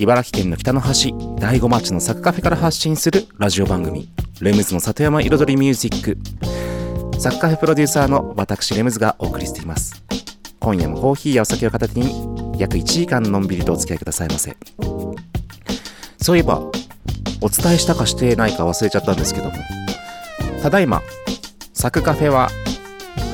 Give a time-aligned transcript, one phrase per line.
[0.00, 4.08] 茨城県の北の端、大子町のサクカフェから発信するラジオ番組、
[4.40, 7.20] レムズの里山彩りミュージック。
[7.20, 10.02] サクカフェプロデューサーの私、レムズがお送りしています。
[10.58, 12.14] 今夜もコーヒーやお酒を片手に、
[12.58, 14.56] 約1時間のんびりとお付き合いくださいませ。
[16.16, 16.60] そういえば、
[17.42, 19.52] お伝えしたかしてないか忘れちゃったんですけども、
[20.62, 21.02] ただいま、
[21.74, 22.48] サクカフェは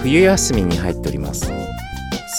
[0.02, 1.48] 冬休みに入っております。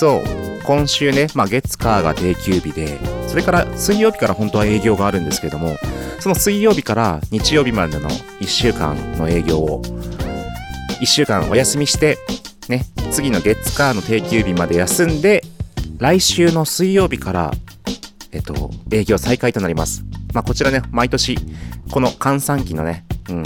[0.02, 5.78] そう、今週ね、まあ、月火が定休日で、それから水曜日から本当は営業があるんですけども、
[6.20, 9.82] その水曜日から日曜日までの1週間の営業を、
[11.00, 12.18] 1週間お休みして、
[12.68, 15.42] ね、次の月火の定休日まで休んで、
[16.00, 17.52] 来週の水曜日から、
[18.34, 20.04] えっと、営業再開となります。
[20.34, 21.38] まあ、こちらね、毎年、
[21.92, 23.44] この閑散期のね、うん、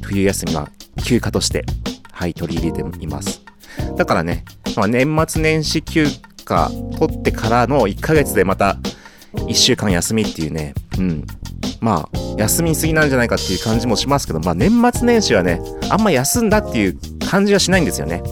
[0.00, 0.70] 冬休みは
[1.02, 1.64] 休暇として、
[2.12, 3.42] はい、取り入れています。
[3.96, 4.44] だからね、
[4.76, 6.06] まあ、年末年始休
[6.98, 8.78] 取ってからの1ヶ月でまた
[9.34, 11.24] 1週間休みっていうね、うん。
[11.80, 16.98] まあ、休みすぎなんじゃないかっていう感じもしますけど、まあ年末年始はね、あんま休んだっていう
[17.30, 18.22] 感じはしないんですよね。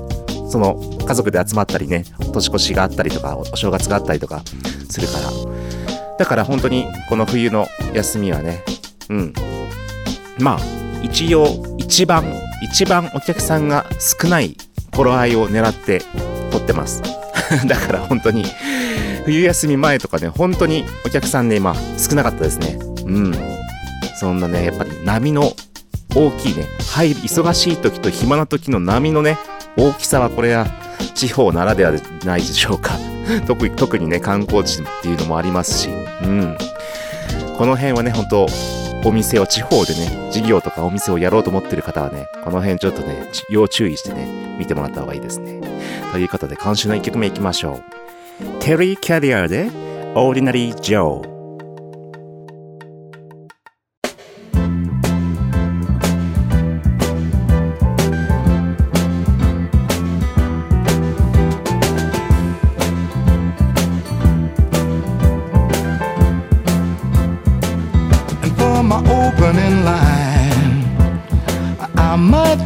[0.51, 4.43] その家族で集まったりね、年越しがあったりとか、お正月があったりとか
[4.91, 5.31] するから。
[6.19, 8.65] だから本当にこの冬の休みはね、
[9.09, 9.33] うん。
[10.41, 10.59] まあ、
[11.03, 11.47] 一応、
[11.79, 12.25] 一番、
[12.63, 14.57] 一番お客さんが少ない
[14.95, 16.03] 頃合いを狙って
[16.51, 17.03] 撮ってます。
[17.67, 18.45] だから本当に、
[19.25, 22.79] 冬休み前とかね、本当にお客さんね、今、少なかったですね。
[23.05, 23.35] うん。
[24.19, 25.53] そんなね、やっぱり波の
[26.15, 29.39] 大きいね、入る、忙しい時と暇な時の波のね、
[29.77, 30.67] 大きさはこれは
[31.15, 32.99] 地方ならではでないでしょうか。
[33.47, 35.89] 特に、特にね、観光地っていうのもありますし、
[36.23, 36.57] うん。
[37.57, 38.47] この辺はね、本当
[39.05, 45.61] お店を地方でね、事業とかお店をやろうと思ってる方はね、この辺ちょっとね、要注意してね、見てもらった方がいいですね。
[46.13, 47.83] ということで、今週の1曲目いきましょう。
[48.61, 49.71] テリー・キャリアで、
[50.15, 51.38] Ordinary Joe。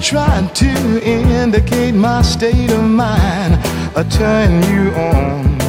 [0.03, 3.55] Might try to indicate my state of mind.
[3.95, 5.61] I turn you on.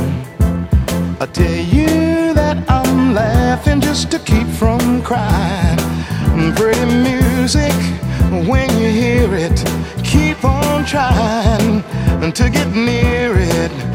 [1.22, 5.78] I tell you that I'm laughing just to keep from crying.
[6.56, 7.74] Pretty music,
[8.50, 9.64] when you hear it,
[10.04, 11.84] keep on trying
[12.32, 13.93] to get near it.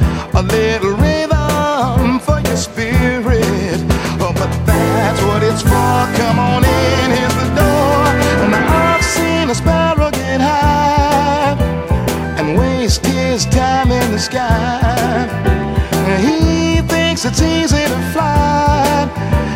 [17.29, 19.07] It's easy to fly.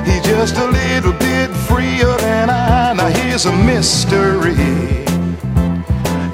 [0.05, 2.93] He's just a little bit freer than I.
[2.93, 4.55] Now here's a mystery.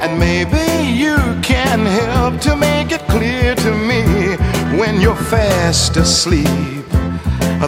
[0.02, 0.64] And maybe
[1.02, 4.02] you can help to make it clear to me
[4.81, 6.85] when you're fast asleep.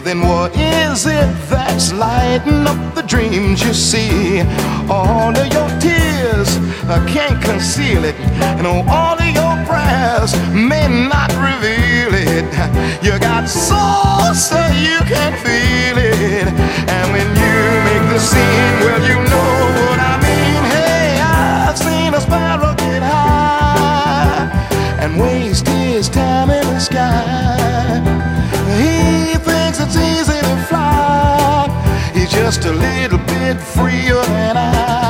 [0.03, 4.41] Then what is it that's lighting up the dreams you see?
[4.89, 6.49] All of your tears
[6.89, 8.15] I can't conceal it,
[8.57, 9.50] and oh, all of your
[10.53, 12.45] may not reveal it.
[13.03, 16.47] You got soul so you can feel it,
[16.95, 17.57] and when you
[17.87, 19.53] make the scene, well you know
[19.87, 20.63] what I mean.
[20.75, 24.49] Hey, I've seen a sparrow get high
[25.01, 27.99] and waste his time in the sky.
[28.81, 31.67] He thinks it's easy to fly.
[32.13, 35.01] He's just a little bit freer than I.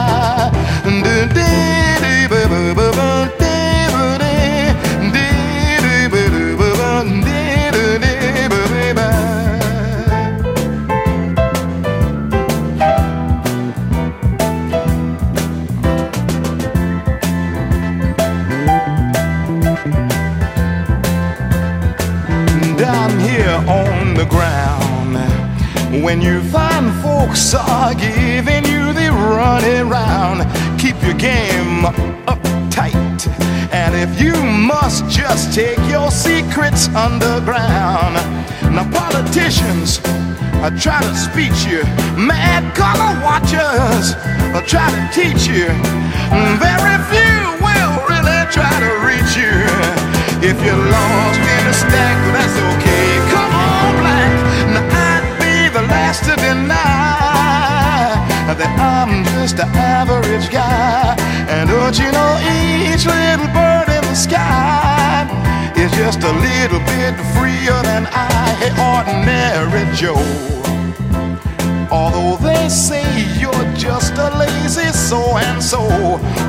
[1.34, 1.91] down
[27.56, 30.46] are giving you the running round,
[30.80, 31.82] keep your game
[32.30, 33.20] uptight.
[33.74, 38.16] And if you must just take your secrets underground.
[38.76, 40.00] Now, politicians
[40.62, 41.82] are trying to speech you,
[42.16, 44.14] mad color watchers
[44.54, 45.66] are trying to teach you.
[46.30, 49.58] Mm, very few will really try to reach you.
[50.46, 53.08] If you're lost in a stack, that's okay.
[53.34, 54.32] Come on, black.
[54.74, 57.21] Now I'd be the last to deny
[58.62, 61.18] that I'm just an average guy.
[61.50, 65.26] And don't you know each little bird in the sky
[65.74, 68.30] is just a little bit freer than I.
[68.62, 70.22] Hey, ordinary Joe.
[71.90, 73.06] Although they say
[73.42, 75.82] you're just a lazy so and so,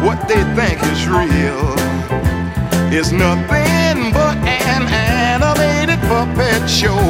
[0.05, 1.65] what they think is real
[2.93, 7.01] is nothing but an animated puppet show.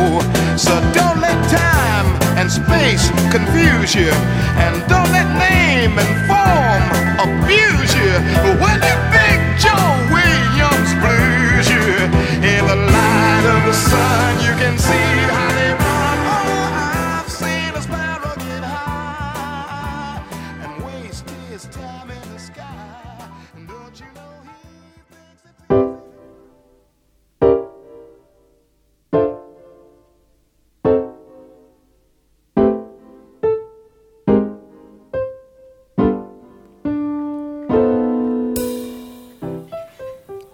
[0.56, 1.91] So don't let time
[2.42, 4.10] and space confuse you,
[4.58, 6.82] and don't let name and form
[7.22, 8.12] abuse you.
[8.58, 11.86] When you think Joe Williams blues you,
[12.42, 15.81] in the light of the sun, you can see how they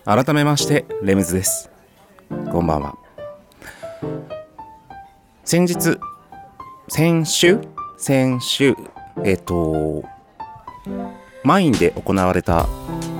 [0.09, 1.71] 改めましてレムズです。
[2.51, 2.97] こんばんは。
[5.45, 5.99] 先日
[6.89, 7.59] 先週？
[7.99, 8.75] 先週
[9.23, 10.03] えっ、と
[11.45, 12.67] マインで行われた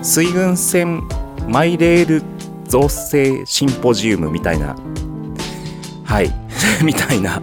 [0.03, 1.07] 水軍船
[1.47, 2.23] マイレール
[2.65, 4.75] 造成シンポジウムみたいな
[6.05, 6.33] はい
[6.83, 7.43] みたいな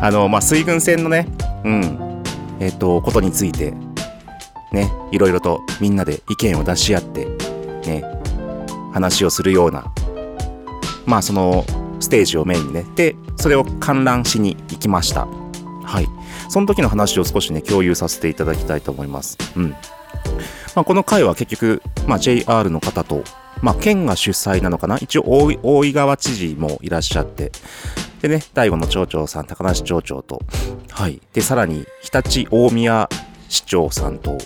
[0.00, 1.26] あのまあ水軍船のね
[1.64, 2.22] うん
[2.60, 3.72] えっ、とことについて
[4.70, 7.24] ねいろいろとみんなで意見を出し合って
[7.86, 8.09] ね
[8.92, 9.92] 話をするような。
[11.06, 11.64] まあその
[12.00, 12.84] ステージをメインにね。
[12.96, 15.26] でそれを観覧しに行きました。
[15.84, 16.08] はい。
[16.48, 19.38] その時の話を少しね共有させていただきたいと思います。
[19.56, 19.70] うん。
[20.74, 23.24] まあ、この回は結局、まあ、JR の方と、
[23.60, 24.98] まあ、県が主催なのかな。
[24.98, 27.52] 一応大井川知事もいらっしゃって。
[28.22, 30.40] でね大悟の町長さん高梨町長と。
[30.90, 31.20] はい。
[31.32, 33.08] でさらに常陸大宮
[33.48, 34.38] 市長さんと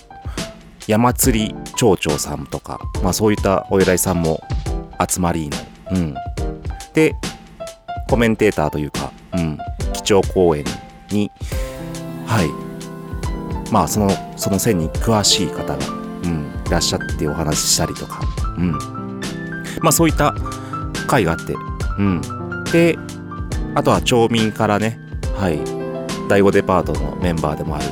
[0.87, 4.41] 山釣り町長さんとか、まあそういったお偉いさんも
[5.09, 5.57] 集まりの。
[5.91, 6.15] うん。
[6.93, 7.15] で、
[8.07, 9.57] コメンテーターというか、うん、
[9.93, 10.63] 基調講演
[11.09, 11.31] に、
[12.27, 13.71] はい。
[13.71, 15.77] まあその、その線に詳しい方が、
[16.23, 18.21] うん、いらっしゃってお話ししたりとか、
[18.57, 18.71] うん。
[19.81, 20.35] まあそういった
[21.07, 21.53] 会があって、
[21.97, 22.21] うん。
[22.71, 22.97] で、
[23.73, 24.99] あとは町民からね、
[25.35, 25.59] はい。
[26.29, 27.85] 第5デパートのメンバーでもある、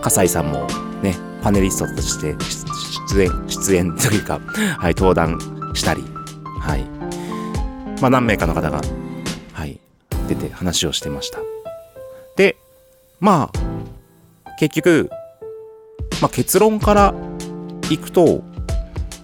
[0.00, 0.66] 笠井さんも、
[1.42, 2.36] パネリストとして
[3.08, 4.40] 出演、出演というか、
[4.78, 5.38] はい、登壇
[5.74, 6.02] したり、
[6.60, 6.84] はい。
[8.00, 8.80] まあ何名かの方が、
[9.52, 9.78] はい、
[10.28, 11.38] 出て話をしてました。
[12.36, 12.56] で、
[13.20, 15.10] まあ、結局、
[16.20, 17.14] まあ結論から
[17.90, 18.42] いくと、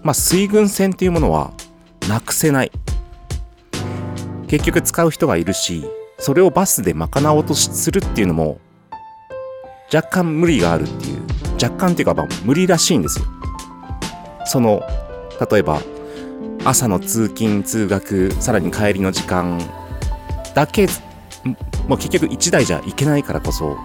[0.03, 1.53] まあ水軍船っていうものは
[2.09, 2.73] なくせない。
[4.49, 5.85] 結局使う人がいるし、
[6.19, 8.59] それをバスで賄おうとするっていうのも、
[9.93, 11.18] 若干無理があるっていう
[11.63, 13.27] 若干っていうか、まあ、無理らしいんですよ。
[14.47, 14.83] その
[15.51, 15.81] 例えば
[16.65, 19.61] 朝の通勤通学さらに帰りの時間
[20.55, 20.89] だけ
[21.87, 23.77] もう結局1台じゃいけないからこそ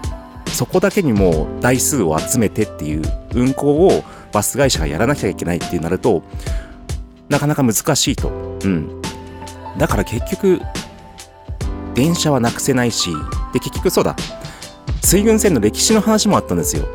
[0.46, 3.02] そこだけにもう台数を集めてっていう
[3.34, 6.22] 運行をバス会社がやらなきゃいけないってなると
[7.28, 8.28] なかなか難しいと。
[8.64, 9.02] うん。
[9.78, 10.60] だから結局
[11.94, 13.10] 電車はなくせないし
[13.52, 14.14] で結局そうだ
[15.02, 16.86] 水軍船の歴史の話もあったんですよ。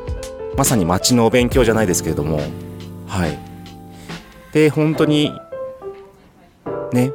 [0.60, 2.42] まさに街のお勉強じゃないですけれども、
[3.08, 3.40] はい。
[4.52, 5.32] で、本当に、
[6.92, 7.14] ね、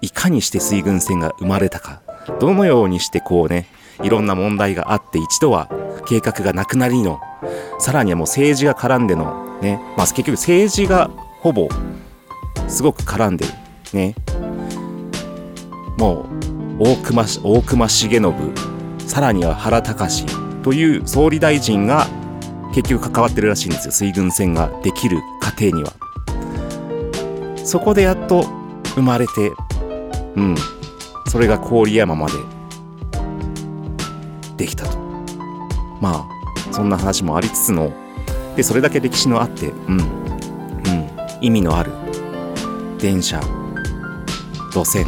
[0.00, 2.02] いかにして水軍船が生まれたか、
[2.38, 3.66] どのようにしてこうね、
[4.04, 5.68] いろんな問題があって、一度は
[6.06, 7.18] 計画がなくなりの、
[7.80, 11.68] さらにはもう政治が絡んでの、ね、まあ結局政治がほぼ、
[12.68, 13.52] すごく絡んでる、
[13.92, 14.14] ね。
[15.98, 16.26] も
[16.78, 18.54] う、大隈大隈重信、
[19.08, 19.94] さらには原敬
[20.62, 22.06] という総理大臣が
[22.74, 23.92] 結局関わってるらしいんですよ。
[23.92, 25.92] 水軍船ができる過程には。
[27.64, 28.44] そこでやっと
[28.94, 29.52] 生まれて
[30.36, 30.54] うん。
[31.26, 32.32] それが郡山まで
[34.56, 34.98] できたと。
[36.00, 37.92] まあそんな話もありつつの
[38.56, 39.98] でそれだけ歴史のあってうん。
[39.98, 40.06] うん。
[41.40, 41.92] 意味のある
[42.98, 43.40] 電車
[44.72, 45.06] 路線。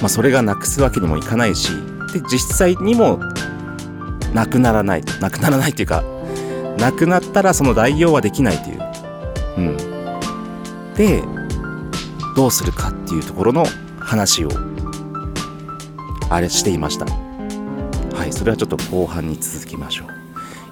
[0.00, 1.70] まあそれがなくすわけにもいかないし
[2.12, 3.20] で実際にも
[4.34, 6.02] なくならないなくならないっていうか
[6.82, 8.80] なくなったらその代用はできないという。
[9.56, 9.76] うん。
[10.96, 11.22] で、
[12.34, 13.64] どうするかっていうところの
[14.00, 14.48] 話を、
[16.28, 17.06] あれしていました。
[18.16, 20.08] はい、それはちょっと後半に続きましょう。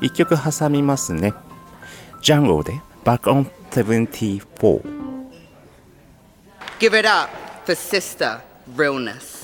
[0.01, 1.33] 一曲挟みますね。
[2.23, 4.83] ジャンゴで Back on 74。
[6.81, 7.31] Give it up
[7.65, 8.41] for Sister
[8.75, 9.40] Realness.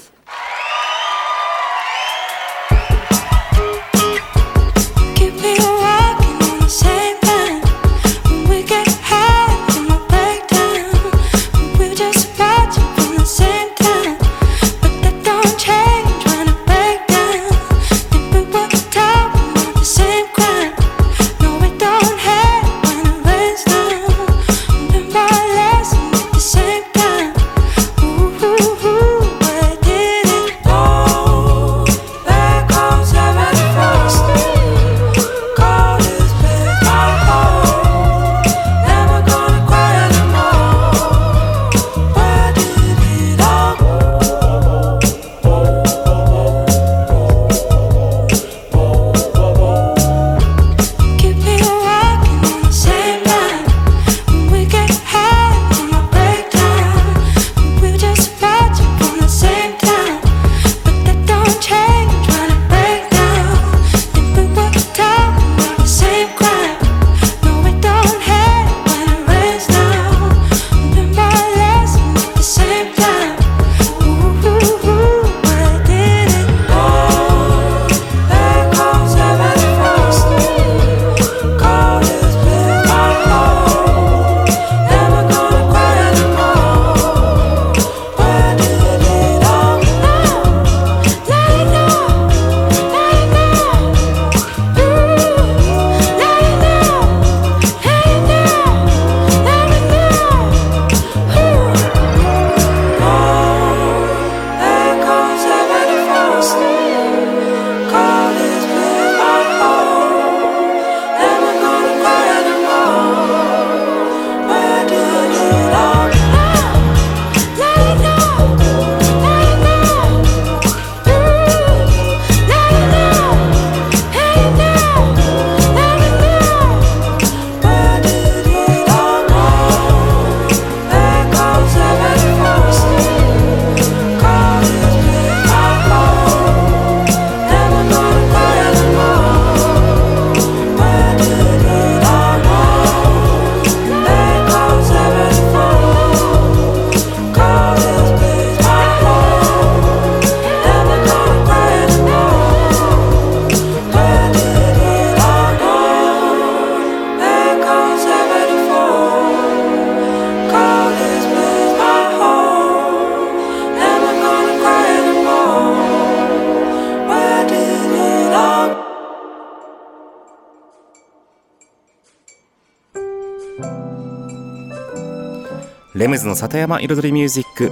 [176.06, 177.66] レムズの里山彩りミュージック。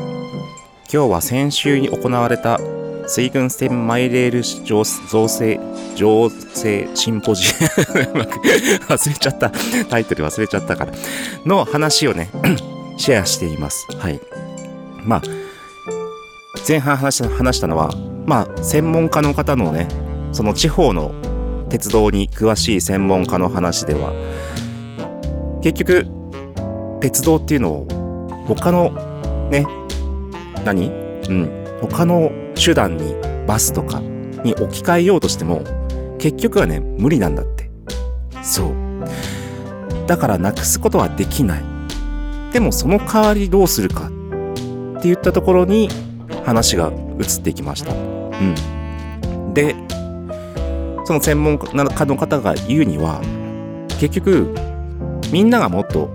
[0.93, 2.59] 今日は先週に行われた
[3.07, 5.61] 水軍線マイレール造造成
[5.95, 7.45] 造成シンポジ。
[7.47, 8.23] ウ ム
[8.89, 9.53] 忘れちゃった。
[9.89, 10.93] タイトル忘れちゃったから。
[11.47, 12.29] の話をね
[12.99, 13.87] シェアしています。
[14.01, 14.21] はい。
[15.05, 15.23] まあ
[16.67, 17.93] 前半話した話したのは
[18.27, 19.87] まあ専門家の方のね
[20.33, 21.15] その地方の
[21.69, 24.13] 鉄道に詳しい専門家の話では
[25.63, 26.09] 結局
[27.01, 28.04] 鉄道っていうのを
[28.47, 28.91] 他の
[29.51, 29.67] ね
[30.65, 30.89] 何？
[31.29, 31.65] うん。
[31.81, 33.15] 他の手段に
[33.47, 35.63] バスとかに置き換えようとしても
[36.19, 37.71] 結局はね無理なんだって。
[38.43, 38.75] そう。
[40.07, 41.65] だからなくすことはできない。
[42.53, 44.11] でもその代わりどうするかっ
[45.03, 45.89] て言ったところに
[46.45, 47.93] 話が移っていきました。
[47.93, 49.55] うん。
[49.55, 49.75] で
[51.05, 53.21] その専門家の方が言うには
[54.01, 54.55] 結局
[55.33, 56.09] みんながもっと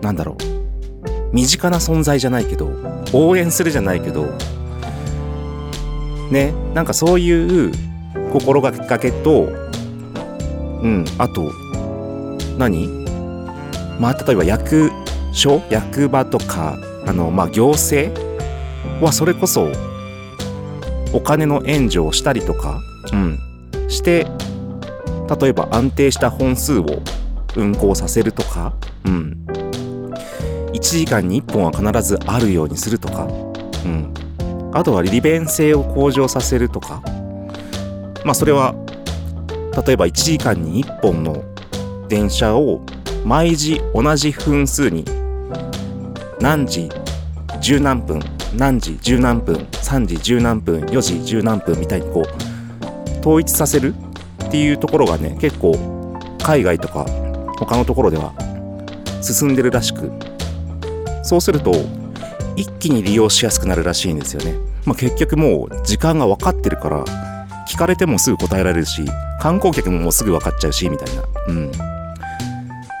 [0.00, 0.53] なんだろう
[1.34, 2.70] 身近な存在じゃないけど
[3.12, 4.26] 応援するじゃないけど
[6.30, 7.72] ねなんかそういう
[8.32, 9.48] 心がけと
[10.82, 11.50] うんあと
[12.56, 12.86] 何？
[13.98, 14.92] まあ例えば役
[15.32, 15.60] 所？
[15.70, 18.14] 役場とかあのまあ行政？
[19.00, 19.72] はそれこそ
[21.12, 22.80] お金の援助をしたりとか、
[23.12, 23.38] うん、
[23.88, 24.28] して
[25.40, 26.86] 例えば安定した本数を
[27.56, 28.72] 運行させるとか、
[29.04, 29.46] うん、
[30.74, 34.12] 1時間に1本は必ずあるようにするとか、うん、
[34.74, 37.02] あとは利便性を向上させるとか。
[38.24, 38.74] まあそれは
[39.86, 41.44] 例えば1時間に1本の
[42.08, 42.80] 電車を
[43.24, 45.04] 毎時同じ分数に
[46.40, 46.88] 何時
[47.60, 48.20] 十何分
[48.54, 53.94] 何時十何分3時十何分4時十何分みたいにこう統一させる
[54.46, 55.74] っていうところがね結構
[56.42, 57.04] 海外とか
[57.58, 58.32] 他のところでは
[59.22, 60.10] 進んでるらしく
[61.24, 61.72] そうすると
[62.56, 64.54] 一気に利用しやすくなるらしいんですよね、
[64.84, 67.04] まあ、結局もう時間が分かってるから
[67.68, 69.04] 聞かれてもすぐ答えられるし
[69.40, 71.22] 観光客ももうすぐ分かっちゃうしみたいな。
[71.48, 71.70] うん。
[71.70, 71.72] っ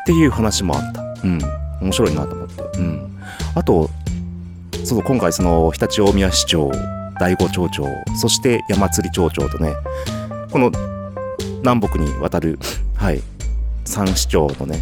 [0.06, 1.02] ていう話もあった。
[1.22, 1.38] うん。
[1.80, 2.78] 面白いなと思って。
[2.78, 3.18] うん。
[3.54, 3.88] あと
[4.84, 6.70] その今回その常陸大宮市長
[7.18, 9.74] 第五町長そして山釣町長とね
[10.50, 10.70] この
[11.60, 12.58] 南北にわたる
[12.94, 13.22] はい
[13.84, 14.80] 三市長のね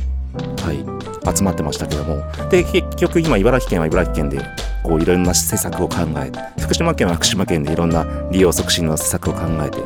[0.65, 0.92] はい
[1.25, 2.23] 集まってましたけども。
[2.50, 4.38] で結局今茨城県は茨城県で
[4.83, 9.81] こういろんな施策を考えて福島県は福島県でいろんな利用促進の施策を考えて。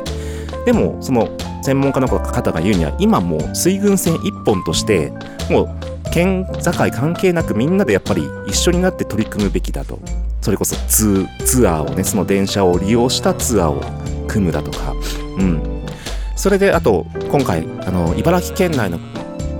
[0.65, 1.29] でもその
[1.63, 5.13] 専門家の方が言うには今もう水軍線一本として
[5.49, 5.69] もう
[6.11, 9.99] 県境関係なくみんなでやっぱり一緒になって取り組むべきだと。
[10.41, 13.81] それこそツーツアーをねその電車を利用したツアーを
[14.27, 14.93] 組むだとか。
[15.37, 15.83] うん。
[16.35, 18.99] それであと今回あの茨城県内の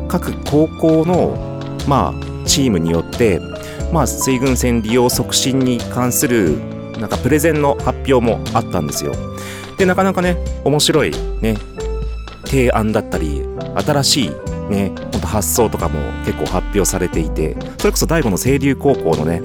[0.08, 1.57] 各高校の
[1.88, 3.40] まあチームによって
[3.92, 6.58] まあ水軍線利用促進に関する
[7.00, 9.14] なんかプレゼンの発表もあったんですよ。
[9.78, 11.56] でなかなかね面白いね
[12.46, 13.44] 提案だったり
[13.86, 14.30] 新しい
[14.70, 19.42] ねほんと発想とかも結構発表されていてそれこそ第五の清流高校のね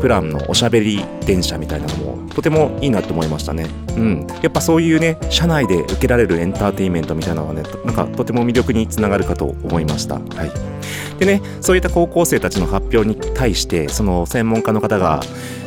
[0.00, 3.66] プランのおしゃべり電車みたいなのもとてもいいなと思いましたね。
[3.96, 4.26] うん。
[4.42, 10.16] やっぱそういうね車内で受けられるエンターテインメントみたいなのはねなんかとても魅力につながるかと思いました。
[10.16, 10.75] はい。
[11.18, 15.20] でねそういった高校生たちの発表に対してその専門家の方が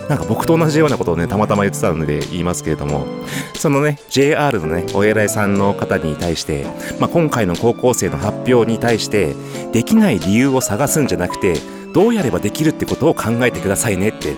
[0.09, 3.05] なんか僕と同じようなことをねたまたま言ってたので言いますけれども
[3.53, 6.65] そのね JR のねお偉いさんの方に対して、
[6.99, 9.35] まあ、今回の高校生の発表に対して
[9.71, 11.55] できない理由を探すんじゃなくて
[11.93, 14.35] どうやればできるってことを考えてくださいねって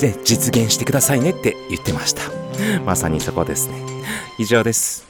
[0.00, 2.22] で実現してくださいねって言ってました。
[2.84, 3.74] まさにそこですね。
[4.38, 5.06] 以上です。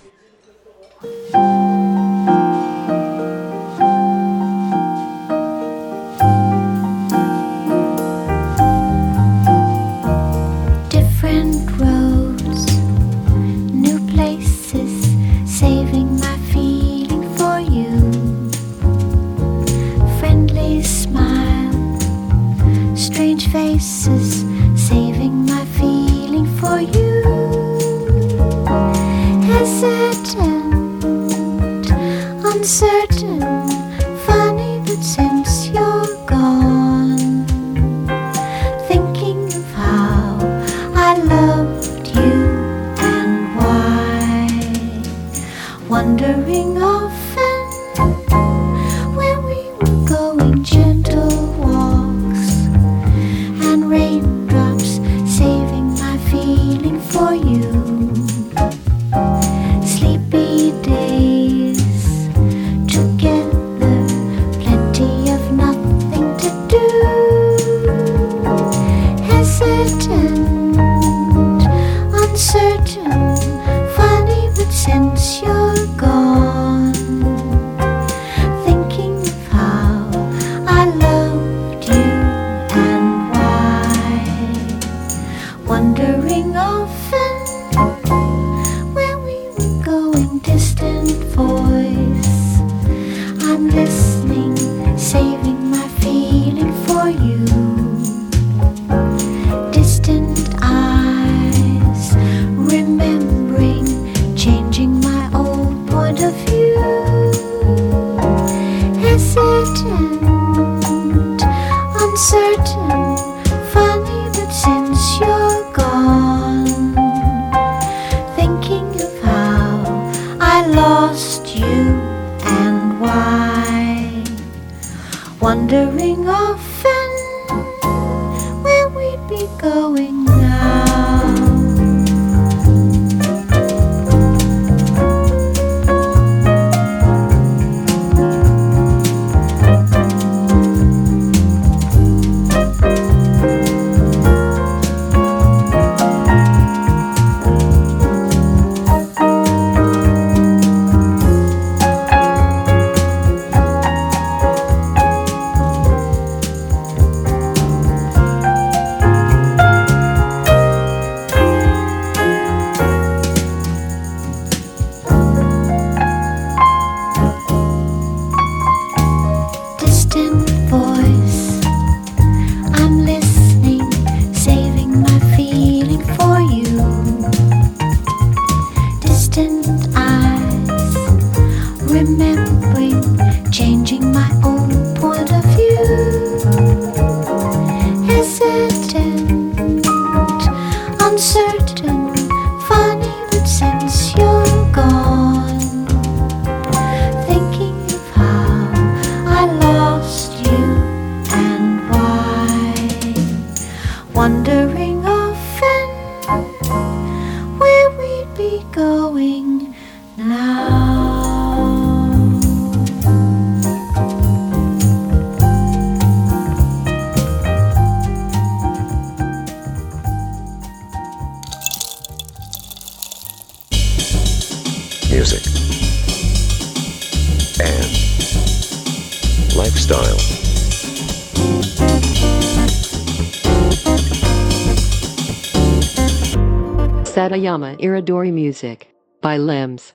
[237.49, 238.89] Yama Iridori Music
[239.23, 239.95] by Lems.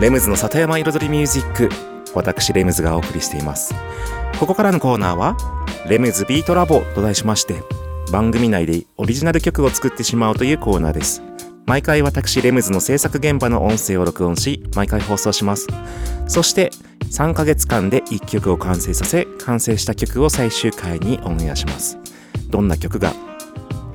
[0.00, 1.68] レムズの里山彩りミュージック
[2.14, 3.74] 私レムズがお送りしています
[4.38, 5.36] ここからのコーナーは
[5.88, 7.62] 「レムズビートラボ」と題しまして
[8.10, 11.22] 番組内でオリジナル曲を作ってしまうというコーナーです
[11.66, 15.66] 毎回私レムズの制作現場の音声を録音し毎回放送します。
[16.28, 16.70] そして
[17.10, 21.98] 3ヶ月間で1曲を完成させ完成した曲を最終回にオンエアします。
[22.50, 23.12] どんな曲が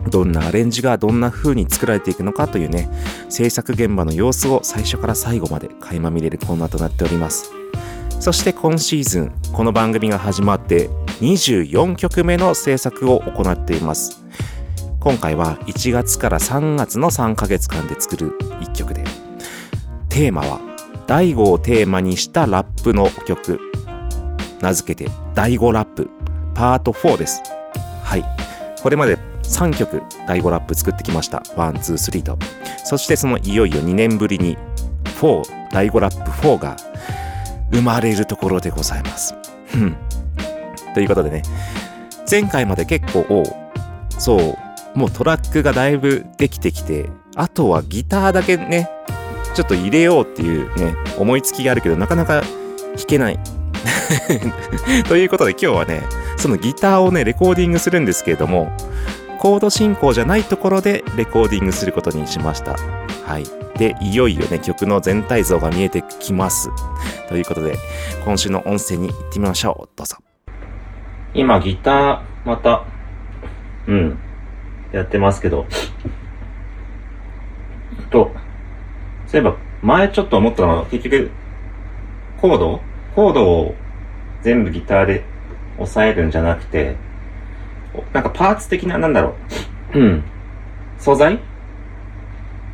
[0.10, 2.90] どんなアレンジがどんな風に作られていくのかというね
[3.30, 7.52] 制作現場の様子を最初から最後まで垣間見れるコーナーとなっております。
[8.20, 10.90] そして今シーズンこの番組が始まって
[11.22, 14.24] 24曲目の制作を行っています。
[15.02, 19.04] 今回は1月から3月の3ヶ月間で作る1曲で
[20.10, 20.60] テーマは
[21.08, 23.60] 第5をテーマにしたラップの曲。
[24.62, 26.08] 名付けて第5ラップ
[26.54, 27.42] パート4です。
[28.04, 28.24] はい。
[28.84, 31.40] これまで3曲第5ラップ作ってきました。
[31.40, 32.38] 123と。
[32.86, 34.56] そしてそのいよいよ2年ぶりに
[35.20, 36.78] 4第5ラップ4が
[37.72, 39.34] 生まれるところでございます。
[40.94, 41.42] ということでね。
[42.30, 43.44] 前回まで結構
[44.20, 44.71] そう。
[44.96, 48.90] もうトラックがだいぶできてきてあとはギターだけね
[49.54, 53.40] ちょっと入れようっていうね思いつきがあるけどなかなか弾けない。
[55.08, 56.04] ということで今日はね
[56.38, 58.76] そのギターをねレコーディングするんですけれども
[59.40, 62.76] コード進行じゃないところでレコーディングすることにしました。
[63.26, 63.46] はい。
[63.78, 66.70] でいよいよね曲の全体像が見えてきます。
[67.28, 67.76] ということで
[68.24, 69.98] 今週の音声に行ってみましょう。
[69.98, 70.18] どうぞ。
[71.34, 72.84] 今ギターまた
[73.88, 74.20] うん。
[74.92, 75.66] やってますけど
[78.10, 78.32] と
[79.28, 81.32] そういえば前ちょっと思ったのは結局
[82.40, 82.82] コード？
[83.16, 83.76] コードを
[84.42, 85.24] 全部ギターで
[85.78, 86.96] 押さえるんじゃなくて
[88.14, 89.36] なんかパーツ的な、なんだろ
[89.94, 90.00] う。
[90.00, 90.24] うん。
[90.98, 91.40] 素材？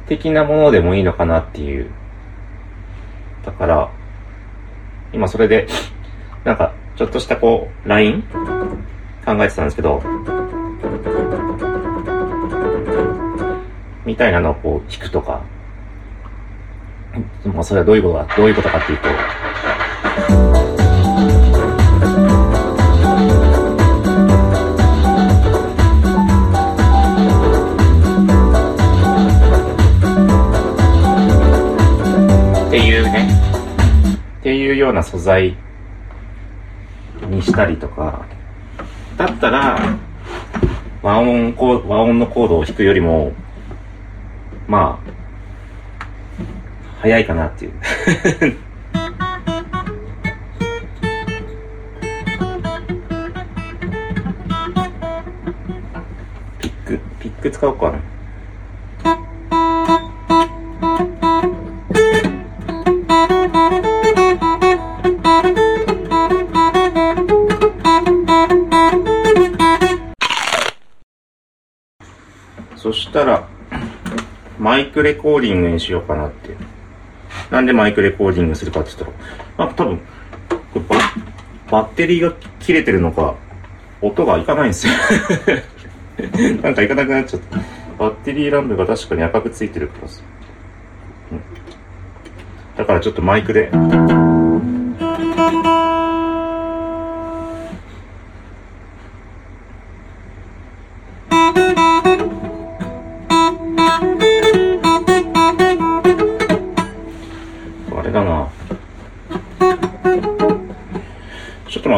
[0.06, 1.90] 的なものでもいいのかなっていう。
[3.44, 3.92] だから、
[5.12, 5.68] 今それで、
[6.44, 8.22] なんか、ちょっとしたこう、ライン？
[9.26, 10.04] 考えてたんですけど、
[14.08, 15.44] みたいなのをこう聞くとか、
[17.44, 19.10] まあ、それはどういうことか、どういうことかっていうと、
[32.68, 33.30] っていうね、
[34.40, 35.58] っていうような素材
[37.30, 38.26] にしたりとか、
[39.18, 39.98] だったら、
[41.02, 43.34] 和音和音のコードを弾くよりも、
[44.68, 45.12] まあ、
[47.00, 47.72] 早いかなっていう。
[56.60, 58.00] ピック、ピック使おうかな。
[74.78, 76.56] マイクレコーディングにしようかなって。
[77.50, 79.12] なんでマイクレコーディングするかって言っ
[79.58, 80.00] たら、なんか多分、
[81.72, 83.34] バッテリーが切れてるのか、
[84.04, 84.94] 音がいかないんですよ。
[86.62, 87.58] なんかいかなくなっちゃった。
[87.98, 90.22] バッテリーランプが確かに赤くついてるからさ。
[92.78, 93.72] だからちょっとマイクで。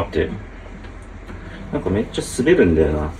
[0.09, 0.29] って。
[1.71, 3.11] なんかめっちゃ滑るんだよな。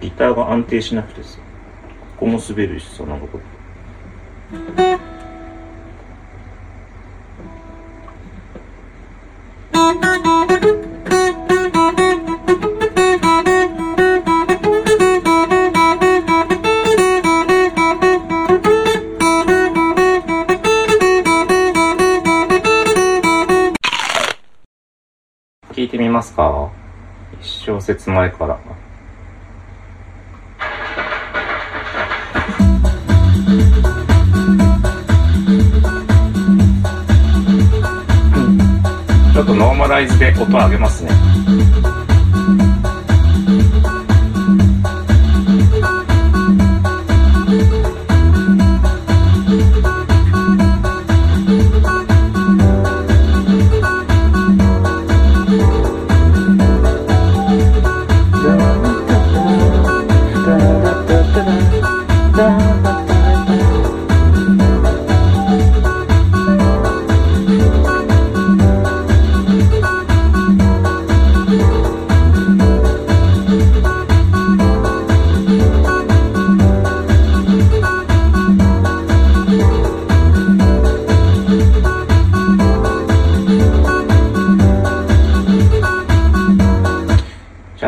[0.00, 1.38] ギターが安定しなくてさ。
[2.18, 3.38] ここも滑るしさ、なんかこ
[4.78, 4.85] れ。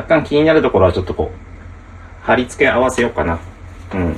[0.08, 3.38] 干気になるところはちょっとこう、貼り付け合わせようかな。
[3.94, 4.16] うん。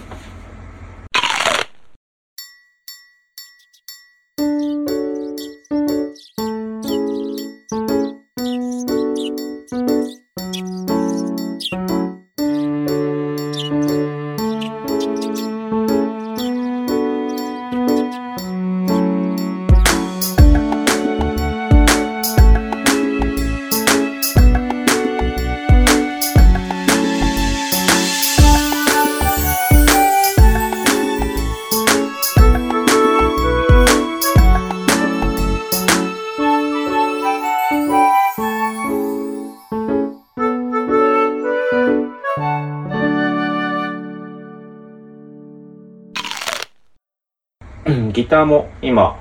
[48.47, 49.19] も今、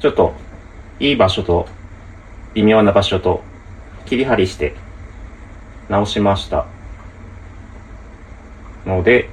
[0.00, 0.34] ちょっと
[1.00, 1.68] いい場所と
[2.54, 3.44] 微妙な場所と
[4.06, 4.76] 切り張りして
[5.88, 6.66] 直しました。
[8.86, 9.30] ので、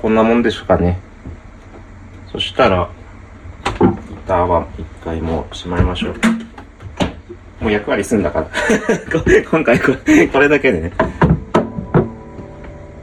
[0.00, 1.00] こんなもんでしょうかね。
[2.30, 2.88] そしたら、
[3.80, 6.14] ギターは一回もうしまいましょう。
[7.64, 8.48] もう役割済んだから。
[9.50, 10.92] 今回これこれだけでね。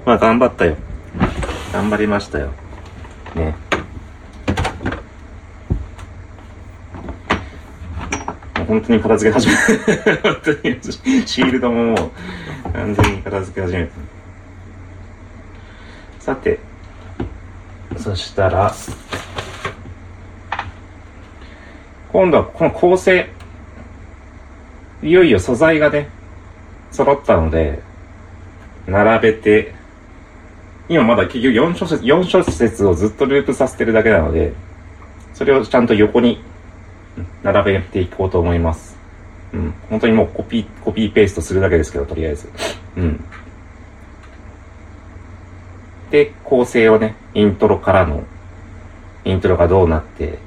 [0.05, 0.77] まあ頑張ったよ。
[1.73, 2.49] 頑張りましたよ。
[3.35, 3.55] ね。
[8.67, 9.53] 本当に片付け始め
[10.23, 13.91] 本当にシールドももう完全に片付け始めた。
[16.19, 16.59] さて、
[17.97, 18.73] そしたら、
[22.11, 23.29] 今度はこの構成、
[25.03, 26.09] いよいよ素材がね、
[26.91, 27.79] 揃ったので、
[28.87, 29.73] 並べて、
[30.87, 34.53] 今まだ結局4小節、4小節をずっとループさせてるだけなので、
[35.33, 36.41] それをちゃんと横に
[37.43, 38.95] 並べていこうと思います。
[39.53, 39.73] うん。
[39.89, 42.49] 本当にもうコピー、コピーペーストするだけですけど、とりあえず。
[42.97, 43.23] うん。
[46.11, 48.23] で、構成をね、イントロからの、
[49.23, 50.39] イントロがどうなって、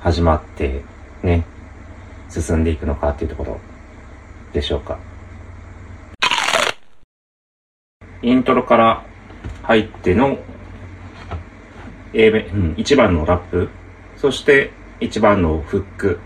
[0.00, 0.82] 始まって、
[1.22, 1.44] ね、
[2.28, 3.60] 進んでいくのかっていうところ
[4.52, 4.98] でしょうか。
[8.22, 9.04] イントロから
[9.62, 10.38] 入っての
[12.12, 13.68] A メ、うん、1番のラップ、
[14.16, 16.20] そして1番のフック、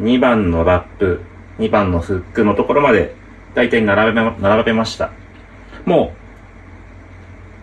[0.00, 1.20] 2番のラップ、
[1.58, 3.14] 2番のフックのところまで
[3.54, 5.10] 大体並べま、並べました。
[5.84, 6.27] もう、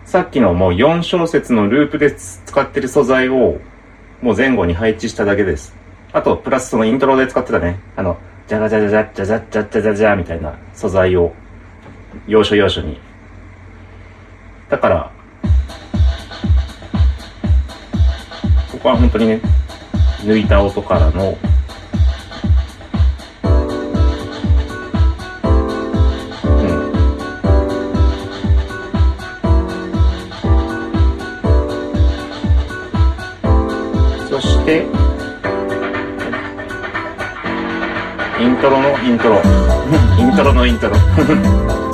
[0.06, 3.58] さっきのもう4小節のループで使ってる素材を
[4.22, 5.74] もう前後に配置しただけです。
[6.12, 8.16] あと、プラスそのイントロで使ってたね、あの、
[8.46, 11.34] じゃがじゃじゃじゃじゃじゃじゃじゃじゃじゃみたいな素材を
[12.28, 13.00] 要所要所に。
[14.68, 15.12] だから、
[18.70, 19.40] ここは本当にね、
[20.20, 21.36] 抜いた音からの、
[34.66, 34.68] イ
[38.48, 39.40] ントロのイントロ。
[40.18, 41.85] イントロのイントロ。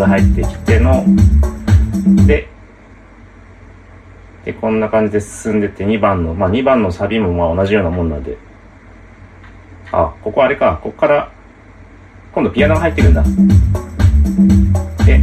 [0.00, 1.04] が入ってきての、
[2.26, 2.48] で、
[4.44, 8.38] で、こんな感じで進んでて2番の、まあ2番のサビもまあ同じようなもんなんで、
[9.92, 11.30] あ、ここあれか、ここから、
[12.32, 13.22] 今度ピアノが入ってくんだ。
[15.04, 15.20] で、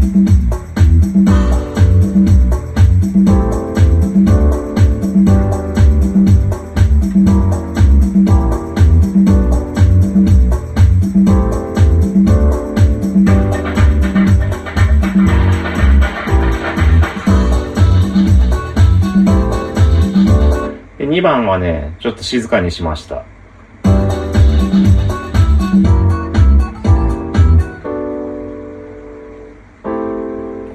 [21.58, 23.16] はね、ちょっと静かにしました。
[23.16, 23.22] こ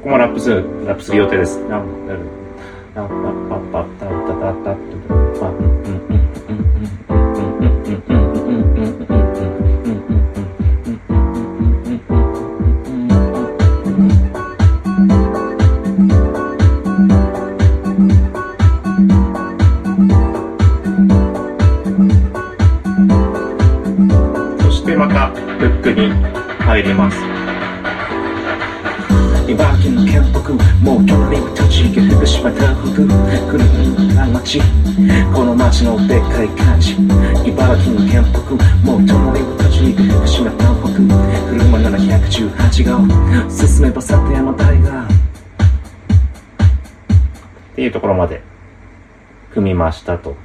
[0.03, 1.59] こもラップする、ラップする予定です。
[1.68, 2.21] ななる
[2.95, 3.14] なパ
[3.57, 3.91] ッパッ
[25.59, 26.09] フックに
[26.64, 27.18] 入ります。
[29.49, 30.40] 茨城の県北
[30.83, 33.09] もう隣は栃木福島東北来
[33.59, 34.61] るな町
[35.35, 36.95] この町のでっかい感じ
[37.47, 38.40] 茨城の県北
[38.87, 41.01] もう隣は栃木福島東北
[41.53, 45.09] 車718号進めば里山大河っ
[47.75, 48.42] ていうところまで
[49.53, 50.37] 組みましたと。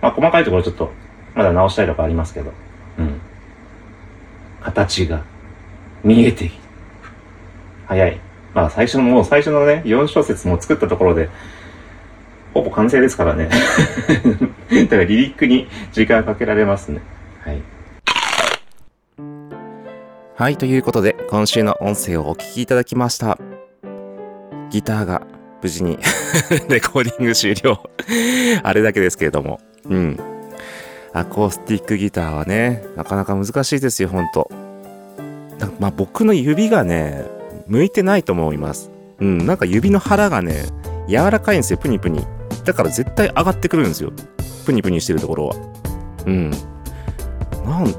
[0.00, 0.92] まあ細かいところちょっと
[1.34, 2.52] まだ直したいとかありますけど。
[2.98, 3.20] うん。
[4.62, 5.24] 形が
[6.04, 6.58] 見えてき
[7.86, 8.20] 早い。
[8.54, 11.30] まあ最初のもう最初のね、4小節も作ったところで、
[12.54, 13.48] ほぼ完成ですからね。
[14.68, 17.00] だからリリックに時間かけられますね。
[17.44, 17.62] はい。
[20.36, 23.38] はい、ということで、今週の音声をお聞きいただきました。
[24.70, 25.26] ギターが
[25.62, 25.98] 無事に
[26.68, 27.82] レコーディング終了。
[28.62, 29.60] あれだけですけれども。
[29.88, 30.37] うん。
[31.12, 34.50] アコースティックギターはね、なかなか難しいですよ、ほんと。
[35.58, 37.24] なんかまあ僕の指がね、
[37.66, 38.90] 向いてないと思います。
[39.20, 40.66] うん、なんか指の腹がね、
[41.08, 42.24] 柔らかいんですよ、プニプニ。
[42.64, 44.12] だから絶対上がってくるんですよ。
[44.66, 45.56] プニプニしてるところは。
[46.26, 46.50] うん。
[47.64, 47.94] なん、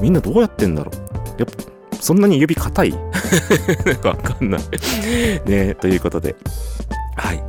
[0.00, 1.40] みんなどうやってんだろう。
[1.40, 2.92] やっぱ、そんなに指硬い？
[4.02, 4.60] わかんない。
[5.44, 6.34] ねということで。
[7.16, 7.42] はい。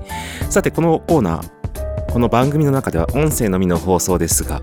[0.50, 4.62] さて、このコーナー、この番組の中では音声のみの放送ですが、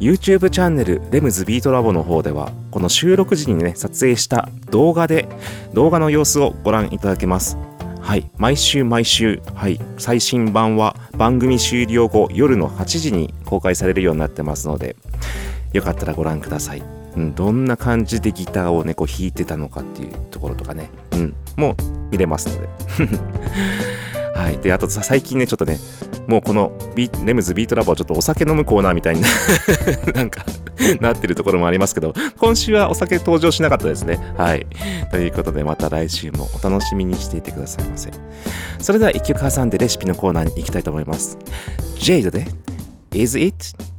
[0.00, 5.28] YouTube チャンネルレムズビートラボの方ではこの収録時にね撮影した動画で
[5.74, 7.58] 動画の様子をご覧いただけます。
[8.00, 8.30] はい。
[8.38, 9.78] 毎週毎週はい。
[9.98, 14.96] 最新版は番組終了後夜の8時に公開されるようになってますので
[15.74, 16.82] よかったらご覧ください、
[17.16, 20.88] うん、どんな感じでギターをねこう弾いてたのかっていうところとかね。
[21.12, 21.34] うん。
[21.56, 21.74] もう
[22.10, 22.68] 見れますので。
[24.34, 24.58] はい。
[24.58, 25.78] で、あと最近ね、ちょっとね、
[26.26, 29.22] もうこのビレムズビートラボはちょっとお酒飲むコーナーみたいに
[30.14, 30.44] なんか
[31.00, 34.18] なってるところもありますけど、今週はお酒登場しなかったですね。
[34.36, 34.66] はい。
[35.10, 38.10] ということで、また来週もお楽しみにしていてくださいませ。
[38.78, 41.36] それでは一曲挟んでレシピのコーナーに行きたいと思います。
[41.98, 42.46] ジェイドで、
[43.12, 43.89] Is It?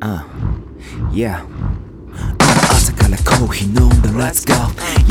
[0.00, 0.22] Uh,
[1.12, 1.44] Yeah.
[2.70, 4.54] 朝からコーヒー飲んだ Let's go.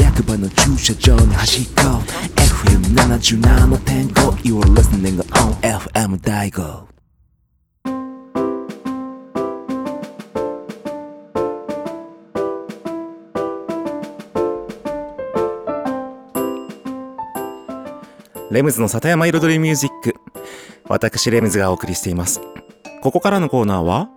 [0.02, 1.82] 役場の駐車場に走っこ
[2.36, 6.88] FM77.5 You are listening on FM 大悟
[18.52, 20.16] レムズの里山彩りミュージック
[20.88, 22.42] 私レムズがお送りしています。
[23.02, 24.10] ここからのコーナーは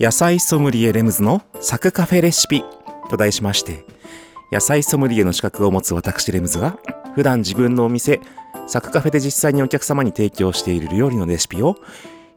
[0.00, 2.64] 野菜ソムリエレムズのサクカフェレシピ
[3.10, 3.84] と題しまして
[4.50, 6.76] 野菜ソムリエの資格を持つ私レムズが
[7.14, 8.20] 普段自分のお店
[8.66, 11.76] サクカフェで実際にお客様に提供している料理のレシピを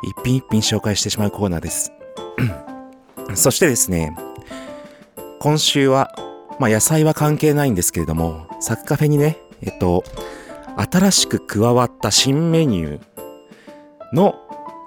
[0.03, 1.91] 一品一品紹介してしまうコーナーです。
[3.34, 4.16] そしてですね
[5.39, 6.14] 今週は、
[6.60, 10.03] まあ、野菜は関係ないんですけれどもサクカフェにねえっと
[10.76, 14.36] 新しく加わった新メニューの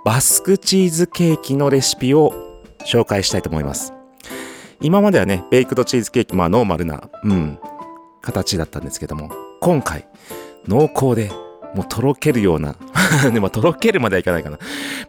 [0.05, 2.50] バスクチーズケーキのレシピを
[2.87, 3.93] 紹介したいと思います。
[4.81, 7.59] 今まではね、ベイクドチーズケーキ、まあノーマルな、うん、
[8.23, 10.07] 形だったんですけども、今回、
[10.67, 11.31] 濃厚で、
[11.75, 12.77] もうとろけるような、
[13.33, 14.59] でもとろけるまではいかないかな。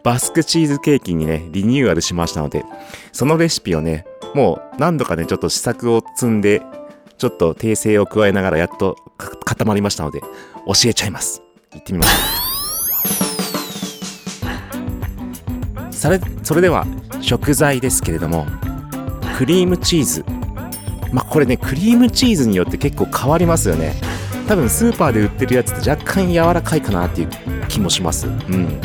[0.02, 2.64] バスクチーズケーキにね、リニューアルしましたので、
[3.12, 4.04] そのレシピをね、
[4.34, 6.62] もう何度かね、ちょっと試作を積んで、
[7.18, 10.26] ちょっと訂正を加えながらやっと固まりましたので、教
[10.86, 11.42] えちゃいます。
[11.72, 12.51] 行ってみましょう。
[16.02, 16.84] それ、それでは、
[17.20, 18.44] 食材ですけれども、
[19.38, 20.24] クリームチーズ。
[21.12, 23.94] まあ、これね、クリームチーズによって結構変わりますよね。
[24.48, 27.28] 多分スーパーで売ってるやつって若干柔らかいかなっていう
[27.68, 28.26] 気もします。
[28.26, 28.80] うん。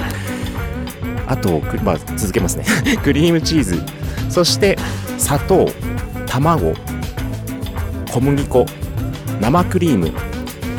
[1.26, 2.66] あと、まあ、続けますね。
[3.04, 3.82] クリームチーズ。
[4.30, 4.78] そして
[5.18, 5.68] 砂糖
[6.28, 6.76] 卵
[8.12, 8.66] 小麦粉
[9.42, 10.12] 生クリーム。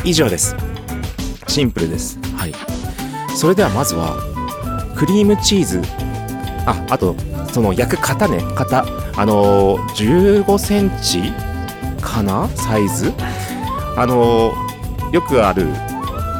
[0.05, 0.55] 以上です。
[1.49, 2.17] シンプルです。
[2.37, 2.55] はい。
[3.35, 4.17] それではまずは
[4.95, 5.83] クリームチーズ
[6.71, 7.15] ああと
[7.53, 8.43] その焼く型ね。
[8.55, 8.85] 型。
[9.17, 11.33] あのー、15センチ
[12.01, 12.49] かな？
[12.49, 13.13] サイズ？
[13.97, 14.69] あのー
[15.13, 15.67] よくある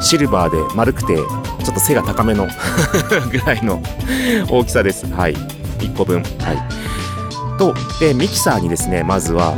[0.01, 1.23] シルバーで丸くてちょ
[1.71, 2.47] っと背が高めの
[3.31, 3.81] ぐらいの
[4.49, 5.07] 大きさです。
[5.11, 5.33] はい。
[5.79, 6.21] 1個分。
[6.21, 7.57] はい。
[7.57, 9.53] とでミキサーにですねまずは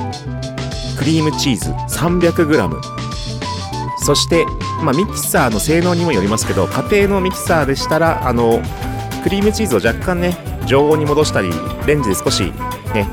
[0.98, 1.72] クリームチーズ。
[1.94, 2.80] 300g
[4.04, 4.46] そして、
[4.82, 8.60] まあ、ミキサーの性能にもよりますけど家庭のミキサーでしたらあの
[9.22, 10.36] クリームチーズを若干ね
[10.68, 11.50] 常温に戻したり
[11.86, 12.44] レンジで少し
[12.94, 13.08] ね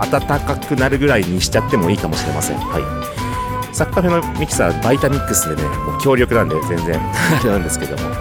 [0.00, 2.58] 温かくなるぐらいにしちゃってもいいかもしれません。
[2.58, 3.74] はい。
[3.74, 7.00] サッカフェのミキサーバイタミックスでねもう強力なんで全然。
[7.00, 8.14] あ れなんですけども。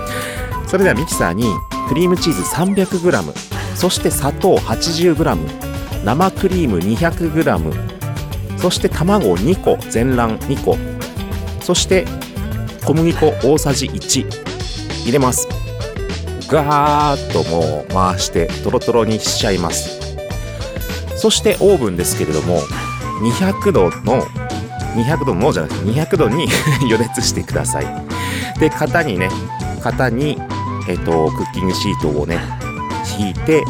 [0.68, 1.46] それではミキサーに
[1.90, 3.34] クリームチーズ 300g
[3.76, 5.38] そして砂糖 80g
[6.06, 7.92] 生クリーム 200g
[8.58, 9.78] そして卵2個。
[9.90, 10.78] 全卵2個。
[11.62, 12.06] そして
[12.86, 14.26] 小麦粉大さじ1
[15.04, 15.48] 入れます。
[16.52, 20.02] ガーッともう回してトロトロにしちゃいます。
[21.16, 22.60] そしてオーブンですけれども
[23.22, 24.24] 200度の
[24.96, 26.48] 200度のじゃなくて200度に
[26.90, 27.86] 予熱してください。
[28.60, 29.30] で型にね
[29.82, 30.42] 型に
[30.90, 32.38] えっとクッキングシートをね
[33.18, 33.64] 引いて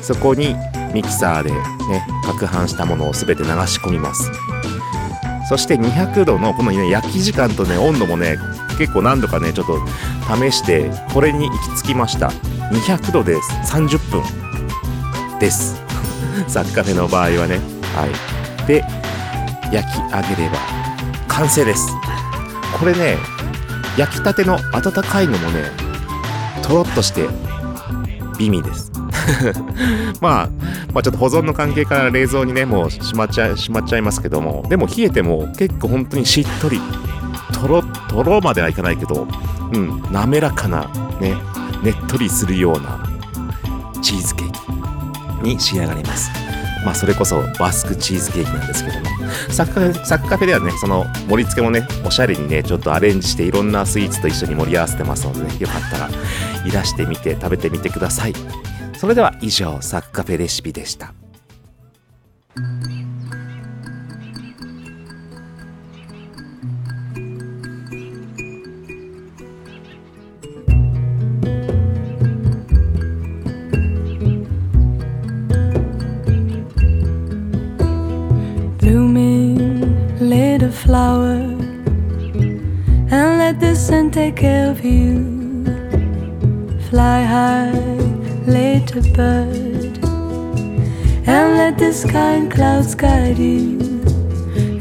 [0.00, 0.56] そこに
[0.94, 1.58] ミキサーでね
[2.24, 4.30] 攪拌したものを全て流し込みます。
[5.46, 8.38] そして200度のこのね焼き時間とね温度もね
[8.76, 9.78] 結構何度かねちょっと
[10.36, 12.28] 試してこれに行き着きました。
[12.70, 14.22] 200度で30分
[15.38, 15.82] です。
[16.48, 17.60] サッカフェの場合はね。
[17.94, 18.66] はい。
[18.66, 18.84] で
[19.72, 20.58] 焼き上げれば
[21.28, 21.88] 完成です。
[22.78, 23.16] これね
[23.96, 25.62] 焼きたての温かいのもね
[26.62, 27.28] とろっとして
[28.38, 28.90] 美味です。
[30.20, 30.48] まあ、
[30.92, 34.64] まあちょっと保存の関係から冷蔵にねもうしまっちゃいしまっちゃいますけども。
[34.68, 36.80] でも冷えても結構本当にしっとり。
[37.54, 39.26] とろとろまではいかないけど
[39.72, 40.86] うん滑らかな
[41.20, 41.34] ね
[41.82, 43.06] ねっとりするような
[44.02, 46.30] チーズケーキに仕上がります。
[46.84, 49.06] まあそれこそバスクチーズケーキなんですけども。
[49.50, 56.10] サッカフェサッカフェではねその盛り付けもねおしゃれにねちょっとアレンジしていろんなスイーツと一緒に盛り合わせてますのでねよかったら
[56.66, 58.34] いらしてみて食べてみてください。
[58.98, 61.14] それでは以上サッカフェレシピでした。
[83.86, 85.12] Sun take care of you
[86.88, 87.70] fly high
[88.56, 89.98] little bird
[91.34, 93.78] and let the sky and clouds guide you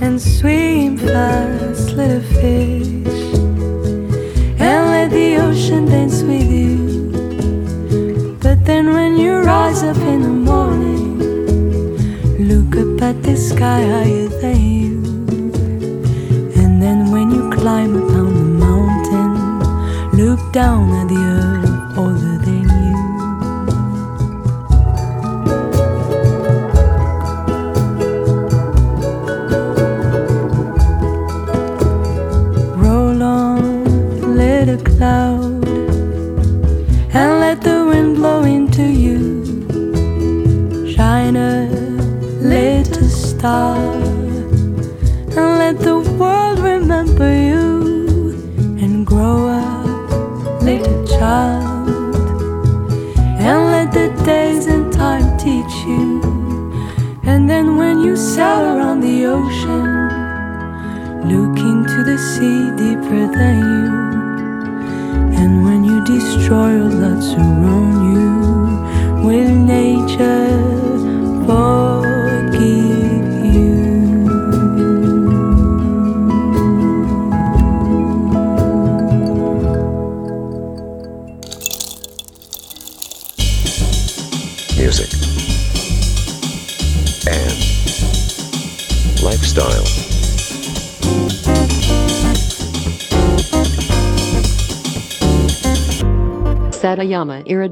[0.01, 2.87] and swim fast little fish
[4.67, 6.77] and let the ocean dance with you
[8.41, 11.03] but then when you rise up in the morning
[12.39, 14.95] Look up at the sky higher than you.
[16.61, 18.32] And then when you climb the mountain,
[20.53, 21.22] down at the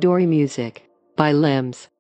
[0.02, 0.82] Dory Music
[1.16, 1.92] by Limbs.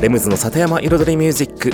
[0.00, 1.70] レムズの里山彩りミュージック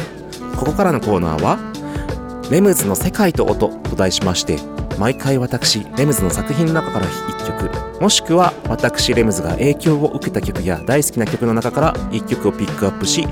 [0.56, 1.58] ここからのコーナーは
[2.50, 13.26] 「レムズの世界と音」と題しまして毎回私レムズの作品の中から1曲もしくは私レムズが影響を受けた曲や大好きな曲の中から1曲をピックアップし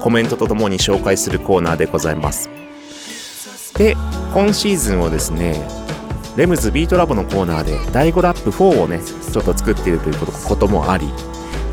[0.00, 2.48] コメントとともに紹介するコーナーでございます。
[3.74, 3.96] で
[4.34, 5.60] 今シーズンをですね
[6.36, 11.08] レムズビートラボのコーナーで第5ラップ4をねちょっと作っているということもあり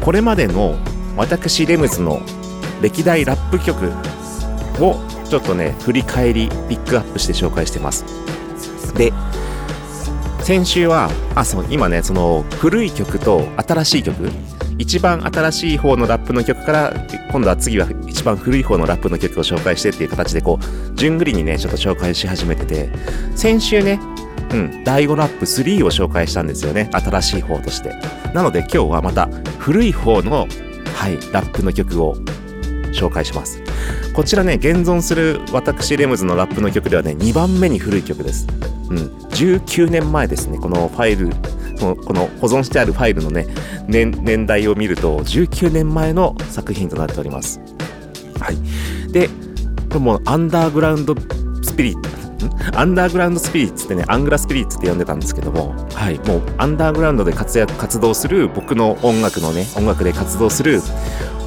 [0.01, 0.75] これまでの
[1.15, 2.21] 私レムズの
[2.81, 3.91] 歴代ラップ曲
[4.83, 8.05] をちょっとね振り返りピックアップして紹介してます。
[8.97, 9.13] で
[10.41, 14.29] 先週はあそう今ねその古い曲と新しい曲。
[14.79, 16.93] 一番新しい方のラップの曲から
[17.31, 22.89] 今度は次は一番古い方のラップの曲を紹介してっていう形でこう順繰りにねちょっと紹介し始めてて。
[23.35, 23.99] 先週ね
[24.51, 26.89] うん第5ラップ3を紹介したんですよね。
[26.93, 27.93] 新しい方として。
[28.33, 29.27] なので今日はまた
[29.57, 30.47] 古い方の
[30.95, 32.15] はいラップの曲を
[32.97, 33.61] 紹介します。
[34.13, 38.47] こちらね現存する私レムズのラップの曲ではね2番目に古い曲です。
[38.89, 38.97] うん。
[39.29, 40.57] 19年前ですね。
[40.57, 41.29] このファイル
[41.79, 43.45] この保存してあるファイルのね
[43.87, 47.61] 年年代を見ると19年前の作品となっております。
[48.39, 49.11] はい。
[49.11, 49.27] で
[49.89, 51.15] これもアンダーグラウンド
[51.61, 52.17] スピリット
[52.73, 60.81] アンダーグラウンドスピリッツってね、アングラスピリッツって呼んでたんですけども、はい、もうアンダーグラウンドで活躍、活動する僕の音楽のね、音楽で活動する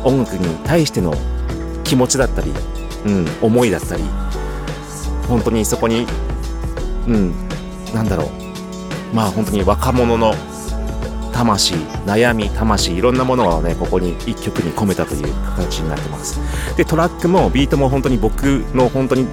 [0.05, 1.15] 音楽に対しての
[1.91, 2.53] 気持ちだったり、
[3.05, 4.05] うん、思いだったり、
[5.29, 6.07] 本当にそこに、
[7.09, 7.35] うん、
[7.93, 8.29] なんだろう、
[9.13, 10.33] まあ本当に若者の
[11.33, 11.75] 魂、
[12.07, 16.39] 悩み、魂、いろんなものをね、ここに一曲に込めたという形になってます。
[16.77, 19.27] で、トラックもビートも本当に僕の本当に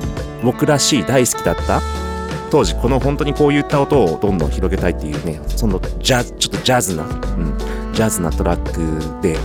[0.44, 1.80] 僕らしい大好きだった
[2.50, 7.56] 当時この本当にこういった音をどんどん広げたいっていうね、そのジャズ、ちょっとジャズな、うん、
[7.94, 9.38] ジャズなトラックで、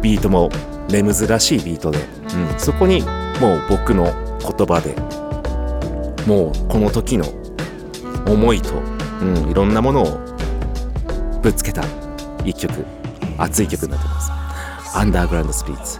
[0.00, 0.50] ビートも
[0.92, 3.00] レムズらしいビートで、うん、そこに
[3.40, 4.04] もう僕の
[4.38, 4.94] 言葉で、
[6.26, 7.24] もうこの時の
[8.26, 8.74] 思いと、
[9.20, 10.18] うん、いろんなものを
[11.42, 11.82] ぶつけた
[12.44, 12.84] 一曲、
[13.38, 14.30] 熱い曲になってます。
[14.94, 15.98] アンダーグラウンドスピリッツ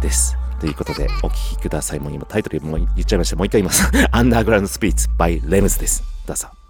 [0.00, 0.36] です。
[0.60, 2.00] ということで、お聴きください。
[2.00, 3.36] もう今タイトルも言っちゃいました。
[3.36, 3.90] もう一回言います。
[4.12, 6.04] アンダーグラウンドスピリッツ by レムズです。
[6.26, 6.61] どうぞ。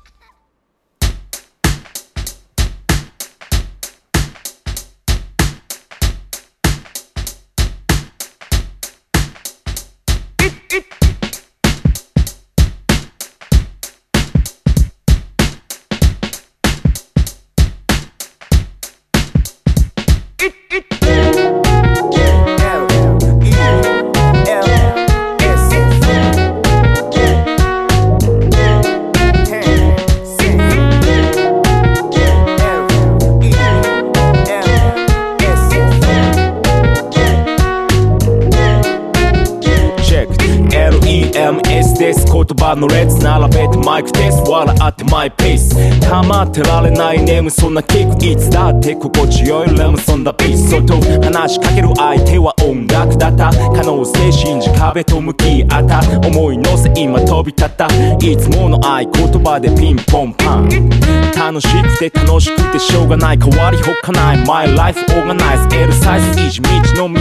[54.92, 56.00] 壁と向き合った。
[56.28, 57.86] 思い乗せ今飛び立った。
[58.20, 59.10] いつもの合言
[59.42, 60.68] 葉でピンポンパン。
[61.34, 63.38] 楽しくて楽しくてしょうがない。
[63.38, 64.46] 変わりほかない。
[64.46, 67.20] My life organize L サイズ維持道の道。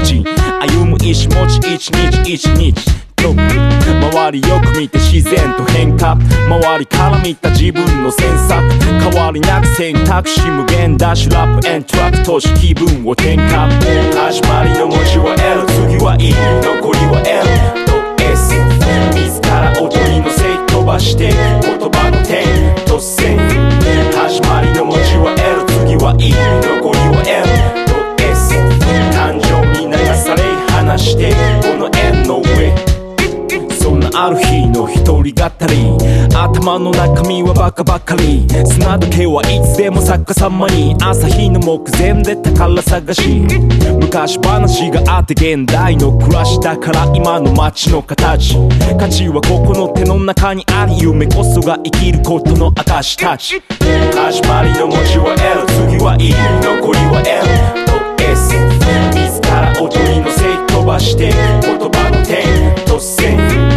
[0.60, 2.92] 歩む意志持ち一日一日。
[3.22, 6.18] 周りよく見て自然と変化。
[6.50, 8.62] 周りから見た自分の詮索。
[9.00, 10.28] 変わりなく選択。
[10.28, 13.70] 肢無限ダッシュラップエントラックとし気分を転換。
[14.14, 15.71] 始まりの文字は L
[16.04, 16.34] は E
[16.64, 17.94] 残りは L と
[18.24, 18.56] S
[19.14, 23.38] 自ら踊りのせい飛ばして言葉の点と線
[24.12, 26.34] 始まりの文字は L 次は E
[26.66, 28.56] 残りは L と S
[29.14, 30.42] 誕生に流され
[30.72, 32.91] 話してこの円の上。
[34.14, 35.36] ある日の一人語り。
[36.36, 38.46] 頭の中身はバカばかり。
[38.66, 40.96] 砂時計はいつでも逆さまに。
[41.02, 43.46] 朝日の目前で宝探し。
[44.00, 48.56] 昔話があって現代の暮らしだから今の街の形。
[49.00, 53.62] 価値はここの手の中にあり夢こそが生きることの証たち。
[54.14, 57.92] 始まりの文字は L 次は E 残りは L と
[58.24, 58.56] S
[59.14, 61.32] 自ら音に乗せい飛ばして
[61.62, 63.71] 言葉の点と線。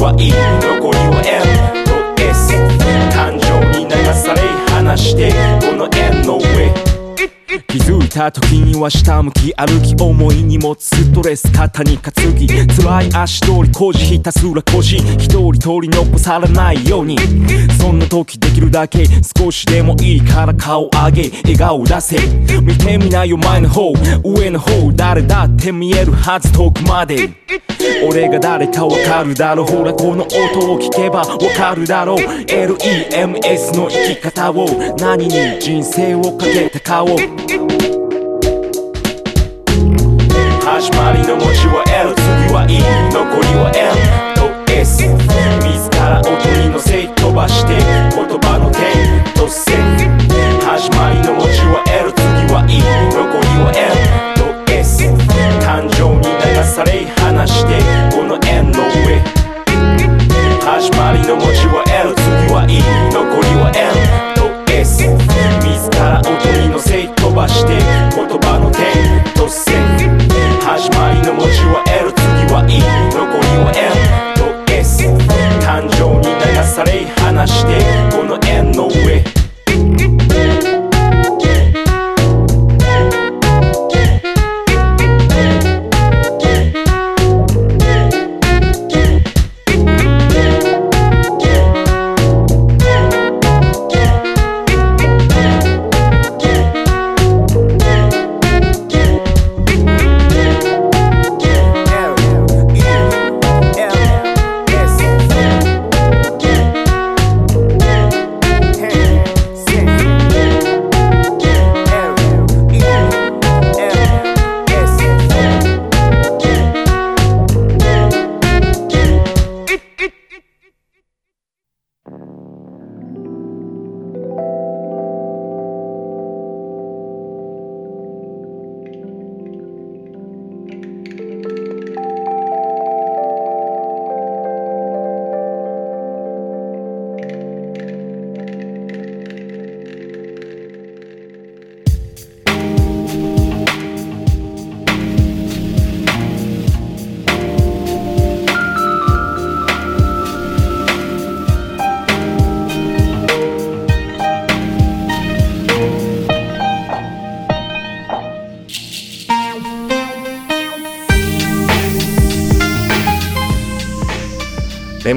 [0.00, 0.32] は E
[0.64, 1.92] 残りは N と
[2.22, 2.54] S
[3.12, 3.44] 誕生
[3.78, 4.40] に流され
[4.72, 5.30] 話して
[5.60, 6.90] この円の上。
[7.70, 17.16] 気づいた時には下向き歩き重い荷物ストレス肩に担ぎ辛い足取りこじひたすら腰一人取り残されないように。
[17.78, 19.04] そんな時できるだけ
[19.38, 22.18] 少しでもいいから顔上げ笑顔出せ。
[22.60, 23.92] 見てみなよ前の方
[24.24, 27.30] 上の方誰だって見えるはず遠くまで。
[28.04, 29.66] 俺が誰かわかるだろう。
[29.66, 32.16] ほらこの音を聞けばわかるだろう。
[32.16, 34.66] LEMS の生き方を
[34.98, 37.16] 何に人生をかけたかを。
[40.80, 42.24] 始まりの文字は L 次
[42.56, 42.80] は E
[43.12, 43.92] 残りは M
[44.32, 45.20] と S 自
[45.92, 47.76] ら音に乗せ飛ばして
[48.16, 48.88] 言葉の点
[49.36, 49.76] と線。
[50.64, 52.80] 始まりの文字は L 次は E
[53.12, 53.92] 残りは M
[54.40, 55.04] と S
[55.60, 57.76] 感情に流され離して
[58.16, 59.20] この円の上。
[60.64, 62.80] 始まりの文字は L 次は E
[63.12, 63.84] 残りは M
[64.32, 67.76] と S 自ら音に乗せ飛ばして
[72.60, 72.80] は E
[73.14, 73.72] 残りは
[74.36, 75.04] M と S
[75.64, 78.09] 感情に流され離して。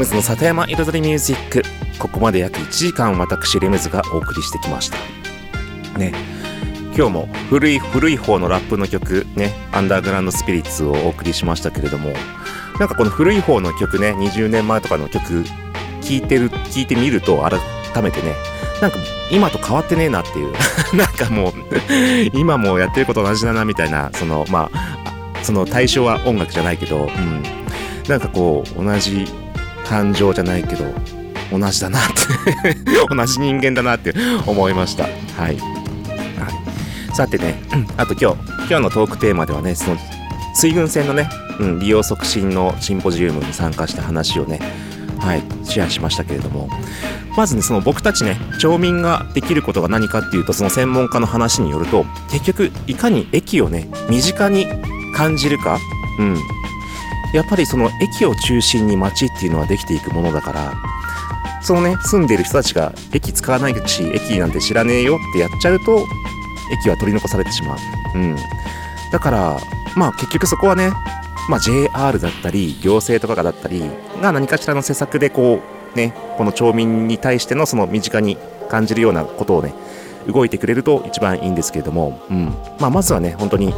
[0.03, 1.63] ムズの里山彩りミュージック。
[1.97, 4.97] ここまで約1時間私レムズがお送りしてきました。
[5.97, 6.13] ね。
[6.95, 9.53] 今日も古い古い方のラップの曲ね。
[9.71, 12.11] アンダーグラウンドスピリッツをお送りしましたけれども。
[12.79, 15.43] なんかこの古い方の曲ね20年前とかの曲
[16.01, 18.33] 聴いてる聞いてみると改めてね。
[18.81, 18.97] なんか
[19.31, 20.51] 今と変わってねえなっていう。
[20.97, 21.53] なんかもう
[22.33, 27.41] 今もやってること同じだなみたいなそのまあその対象は音楽じゃないけど、うん、
[28.09, 29.42] なんかこう同じ
[29.93, 30.85] 感情じゃないけど
[31.51, 32.01] 同じだなっ
[32.63, 32.73] て
[33.15, 34.15] 同じ人間だなって
[34.47, 35.03] 思いました。
[35.03, 37.61] はい、はい、さてね
[37.95, 38.37] あと今日
[38.69, 39.97] 今日のトークテーマではねその
[40.55, 41.29] 水軍船のね、
[41.59, 44.59] うん、利用促進のシンポジウムに参加した話をね
[45.19, 46.69] はいシェアしましたけれども
[47.37, 54.65] まずねその僕たちね町民ができることが何かっていうとその専門家の話によると結局いかに駅をね身近に
[55.15, 55.77] 感じるか
[56.17, 56.37] うん
[57.33, 60.73] やっぱりその駅を中心に街っていうのはできていくものだから
[61.61, 66.05] そのね住んでる人たちが駅使わないし駅なんて知らねえよってやっちゃうと
[66.71, 67.77] 駅は取り残されてしまう、
[68.15, 68.35] うん、
[69.11, 69.57] だから
[69.95, 70.91] まあ結局そこはね、
[71.49, 73.81] まあ、JR だったり行政とかがだったり
[74.21, 75.61] が何かしらの施策でこ
[75.93, 78.37] うねこの町民に対してのその身近に
[78.69, 79.73] 感じるようなことをね
[80.27, 82.45] 動いてくれると一番いいんですけれども、うん。
[82.79, 83.73] まあ、まずはね本当に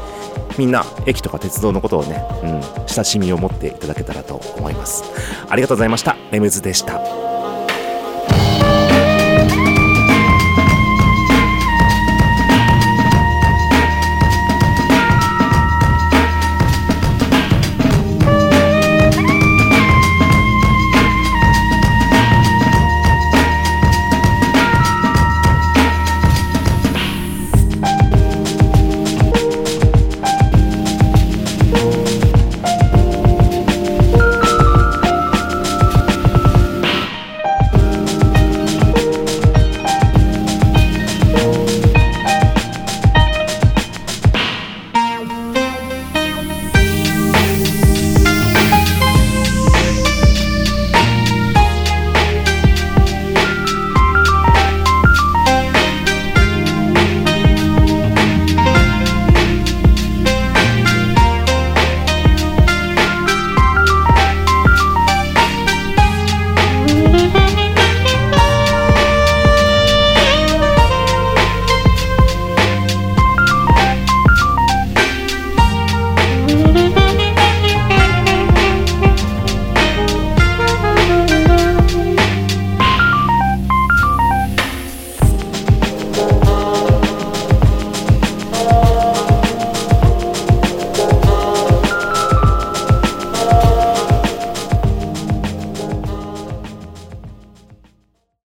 [0.58, 5.04] みんな駅とか鉄道のことをね、うん、親しみを持っていただけたらと思います。
[5.50, 6.16] ありがとうございました。
[6.32, 7.25] レムズでした。